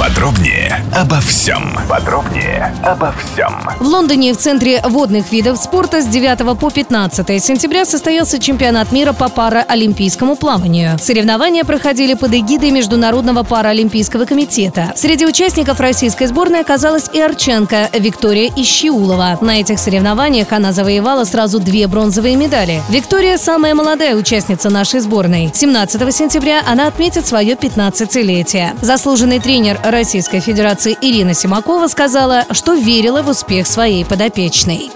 Подробнее 0.00 0.82
обо 0.96 1.20
всем. 1.20 1.76
Подробнее 1.86 2.74
обо 2.82 3.12
всем. 3.12 3.54
В 3.80 3.86
Лондоне 3.86 4.32
в 4.32 4.38
Центре 4.38 4.80
водных 4.82 5.30
видов 5.30 5.58
спорта 5.58 6.00
с 6.00 6.06
9 6.06 6.58
по 6.58 6.70
15 6.70 7.44
сентября 7.44 7.84
состоялся 7.84 8.38
чемпионат 8.38 8.92
мира 8.92 9.12
по 9.12 9.28
параолимпийскому 9.28 10.36
плаванию. 10.36 10.98
Соревнования 10.98 11.64
проходили 11.64 12.14
под 12.14 12.32
эгидой 12.32 12.70
Международного 12.70 13.42
параолимпийского 13.42 14.24
комитета. 14.24 14.94
Среди 14.96 15.26
участников 15.26 15.80
российской 15.80 16.28
сборной 16.28 16.60
оказалась 16.60 17.10
и 17.12 17.20
арчанка 17.20 17.90
Виктория 17.92 18.50
Ищиулова. 18.56 19.36
На 19.42 19.60
этих 19.60 19.78
соревнованиях 19.78 20.50
она 20.52 20.72
завоевала 20.72 21.24
сразу 21.24 21.60
две 21.60 21.86
бронзовые 21.86 22.36
медали. 22.36 22.82
Виктория– 22.88 23.36
самая 23.38 23.74
молодая 23.74 24.16
участница 24.16 24.70
нашей 24.70 25.00
сборной. 25.00 25.50
17 25.52 26.14
сентября 26.14 26.62
она 26.66 26.86
отметит 26.86 27.26
свое 27.26 27.52
15-летие. 27.52 28.78
Заслуженный 28.80 29.40
тренер 29.40 29.78
Российской 29.90 30.40
Федерации 30.40 30.96
Ирина 31.00 31.34
Симакова 31.34 31.86
сказала, 31.88 32.44
что 32.52 32.74
верила 32.74 33.22
в 33.22 33.28
успех 33.28 33.66
своей 33.66 34.04
подопечной. 34.04 34.90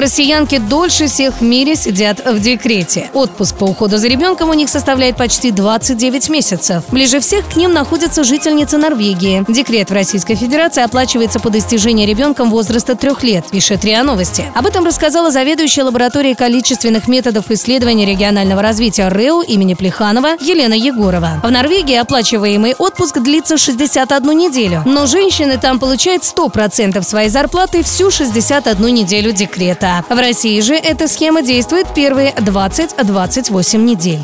Россиянки 0.00 0.56
дольше 0.56 1.08
всех 1.08 1.40
в 1.40 1.42
мире 1.42 1.76
сидят 1.76 2.24
в 2.24 2.40
декрете. 2.40 3.10
Отпуск 3.12 3.56
по 3.56 3.64
уходу 3.64 3.98
за 3.98 4.08
ребенком 4.08 4.48
у 4.48 4.54
них 4.54 4.70
составляет 4.70 5.16
почти 5.16 5.50
29 5.50 6.30
месяцев. 6.30 6.84
Ближе 6.90 7.20
всех 7.20 7.46
к 7.46 7.56
ним 7.56 7.74
находится 7.74 8.24
жительница 8.24 8.78
Норвегии. 8.78 9.44
Декрет 9.46 9.90
в 9.90 9.92
Российской 9.92 10.36
Федерации 10.36 10.82
оплачивается 10.82 11.38
по 11.38 11.50
достижении 11.50 12.06
ребенком 12.06 12.50
возраста 12.50 12.94
трех 12.96 13.22
лет, 13.22 13.44
пишет 13.50 13.84
РИА 13.84 14.02
Новости. 14.02 14.50
Об 14.54 14.66
этом 14.66 14.86
рассказала 14.86 15.30
заведующая 15.30 15.84
лабораторией 15.84 16.34
количественных 16.34 17.06
методов 17.06 17.50
исследования 17.50 18.06
регионального 18.06 18.62
развития 18.62 19.08
РЭУ 19.08 19.42
имени 19.42 19.74
Плеханова 19.74 20.36
Елена 20.40 20.72
Егорова. 20.72 21.40
В 21.42 21.50
Норвегии 21.50 21.96
оплачиваемый 21.96 22.74
отпуск 22.78 23.18
длится 23.18 23.58
61 23.58 24.38
неделю, 24.38 24.82
но 24.86 25.04
женщины 25.04 25.58
там 25.58 25.78
получают 25.78 26.22
100% 26.22 27.02
своей 27.02 27.28
зарплаты 27.28 27.82
всю 27.82 28.10
61 28.10 28.94
неделю 28.94 29.32
декрета. 29.32 29.89
В 30.08 30.18
России 30.18 30.60
же 30.60 30.74
эта 30.74 31.08
схема 31.08 31.42
действует 31.42 31.86
первые 31.94 32.32
20-28 32.32 33.78
недель. 33.78 34.20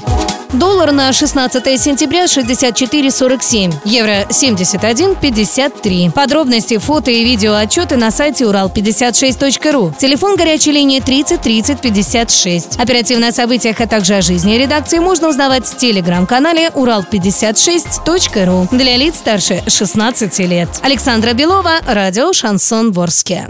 Доллар 0.53 0.92
на 0.92 1.12
16 1.12 1.81
сентября 1.81 2.25
64,47, 2.25 3.75
евро 3.84 4.27
71,53. 4.31 6.12
Подробности, 6.12 6.78
фото 6.78 7.11
и 7.11 7.25
видео 7.25 7.55
отчеты 7.55 7.97
на 7.97 8.11
сайте 8.11 8.44
урал56.ру. 8.44 9.94
Телефон 9.98 10.37
горячей 10.37 10.72
линии 10.72 11.00
30 11.00 11.41
30 11.41 11.81
56. 11.81 12.78
Оперативно 12.78 13.28
о 13.28 13.33
событиях, 13.33 13.81
а 13.81 13.87
также 13.87 14.14
о 14.14 14.22
жизни 14.22 14.55
редакции 14.55 14.98
можно 14.98 15.28
узнавать 15.28 15.67
в 15.67 15.77
телеграм-канале 15.77 16.69
урал56.ру 16.69 18.69
для 18.70 18.97
лиц 18.97 19.17
старше 19.17 19.62
16 19.67 20.39
лет. 20.41 20.69
Александра 20.83 21.33
Белова, 21.33 21.81
радио 21.87 22.33
«Шансон 22.33 22.92
Ворске». 22.92 23.47